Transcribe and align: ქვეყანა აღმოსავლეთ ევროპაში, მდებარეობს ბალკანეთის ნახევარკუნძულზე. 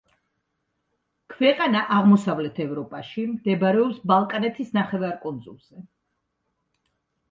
ქვეყანა 1.33 1.83
აღმოსავლეთ 1.99 2.63
ევროპაში, 2.67 3.29
მდებარეობს 3.37 4.03
ბალკანეთის 4.15 4.77
ნახევარკუნძულზე. 4.83 5.89